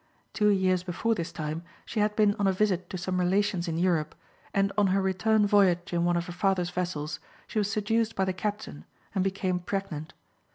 Two 0.33 0.47
years 0.49 0.81
before 0.81 1.13
this 1.13 1.31
time 1.31 1.61
she 1.85 1.99
had 1.99 2.15
been 2.15 2.33
on 2.39 2.47
a 2.47 2.51
visit 2.51 2.89
to 2.89 2.97
some 2.97 3.19
relations 3.19 3.67
in 3.67 3.77
Europe, 3.77 4.15
and 4.51 4.71
on 4.75 4.87
her 4.87 4.99
return 4.99 5.45
voyage 5.45 5.93
in 5.93 6.05
one 6.05 6.17
of 6.17 6.25
her 6.25 6.31
father's 6.33 6.71
vessels, 6.71 7.19
she 7.45 7.59
was 7.59 7.71
seduced 7.71 8.15
by 8.15 8.25
the 8.25 8.33
captain, 8.33 8.85
and 9.13 9.23
became 9.23 9.59
pregnant. 9.59 10.15